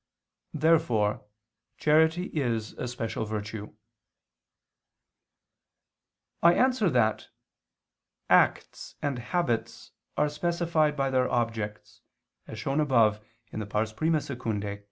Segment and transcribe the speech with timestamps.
[0.55, 1.23] Therefore
[1.77, 3.75] charity is a special virtue.
[6.41, 7.27] I answer that,
[8.27, 12.01] Acts and habits are specified by their objects,
[12.47, 13.65] as shown above (I II,
[14.21, 14.79] Q.